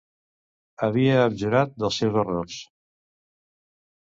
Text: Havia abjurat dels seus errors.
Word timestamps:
Havia 0.87 1.19
abjurat 1.25 1.75
dels 1.85 2.01
seus 2.03 2.19
errors. 2.23 2.57